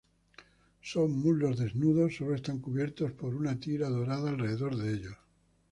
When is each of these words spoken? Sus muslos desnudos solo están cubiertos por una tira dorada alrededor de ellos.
Sus 0.81 1.07
muslos 1.11 1.59
desnudos 1.59 2.15
solo 2.15 2.33
están 2.33 2.57
cubiertos 2.57 3.11
por 3.11 3.35
una 3.35 3.59
tira 3.59 3.87
dorada 3.87 4.29
alrededor 4.31 4.75
de 4.75 4.93
ellos. 4.95 5.15